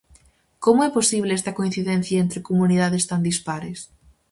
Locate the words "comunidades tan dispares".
2.49-3.79